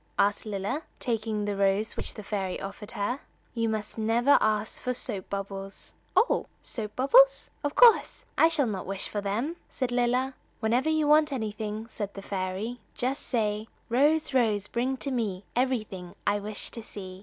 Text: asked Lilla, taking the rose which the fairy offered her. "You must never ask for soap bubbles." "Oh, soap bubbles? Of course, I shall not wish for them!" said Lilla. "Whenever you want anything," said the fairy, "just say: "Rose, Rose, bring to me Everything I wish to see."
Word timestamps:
asked 0.17 0.47
Lilla, 0.47 0.81
taking 0.99 1.45
the 1.45 1.55
rose 1.55 1.95
which 1.95 2.15
the 2.15 2.23
fairy 2.23 2.59
offered 2.59 2.89
her. 2.89 3.19
"You 3.53 3.69
must 3.69 3.99
never 3.99 4.39
ask 4.41 4.81
for 4.81 4.95
soap 4.95 5.29
bubbles." 5.29 5.93
"Oh, 6.15 6.47
soap 6.63 6.95
bubbles? 6.95 7.51
Of 7.63 7.75
course, 7.75 8.25
I 8.35 8.47
shall 8.47 8.65
not 8.65 8.87
wish 8.87 9.07
for 9.07 9.21
them!" 9.21 9.57
said 9.69 9.91
Lilla. 9.91 10.33
"Whenever 10.59 10.89
you 10.89 11.07
want 11.07 11.31
anything," 11.31 11.85
said 11.87 12.15
the 12.15 12.23
fairy, 12.23 12.79
"just 12.95 13.21
say: 13.21 13.67
"Rose, 13.89 14.33
Rose, 14.33 14.67
bring 14.67 14.97
to 14.97 15.11
me 15.11 15.43
Everything 15.55 16.15
I 16.25 16.39
wish 16.39 16.71
to 16.71 16.81
see." 16.81 17.19